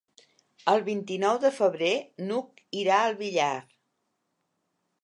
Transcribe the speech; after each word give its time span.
El 0.71 0.79
vint-i-nou 0.87 1.37
de 1.45 1.51
febrer 1.59 1.91
n'Hug 2.27 2.65
irà 2.85 2.99
al 3.05 3.17
Villar. 3.21 3.53